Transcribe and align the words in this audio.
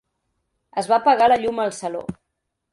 Es 0.83 0.89
va 0.93 0.97
apagar 1.03 1.29
la 1.33 1.39
llum 1.45 1.63
al 1.67 1.79
saló. 1.83 2.05